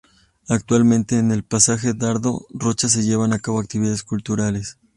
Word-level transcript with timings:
Actualmente, 0.47 1.19
en 1.19 1.29
el 1.31 1.43
Pasaje 1.43 1.93
Dardo 1.93 2.47
Rocha 2.49 2.89
se 2.89 3.03
llevan 3.03 3.33
a 3.33 3.39
cabo 3.39 3.59
actividades 3.59 4.01
culturales. 4.01 4.79